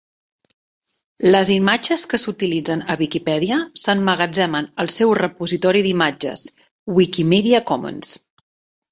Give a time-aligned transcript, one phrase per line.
[1.33, 6.45] Les imatges que s'utilitzen a Viquipèdia s'emmagatzemen al seu repositori d'imatges,
[7.01, 8.15] Wikimedia Commons.